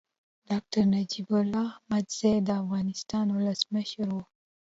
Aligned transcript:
ډاکټر 0.49 0.83
نجيب 0.95 1.29
الله 1.41 1.67
احمدزی 1.73 2.33
د 2.47 2.49
افغانستان 2.61 3.25
ولسمشر 3.35 4.07
و. 4.13 4.17